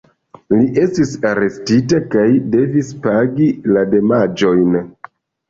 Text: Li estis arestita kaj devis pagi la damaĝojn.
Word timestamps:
Li 0.51 0.69
estis 0.83 1.11
arestita 1.31 1.99
kaj 2.15 2.23
devis 2.57 2.91
pagi 3.05 3.51
la 3.77 3.85
damaĝojn. 3.93 4.83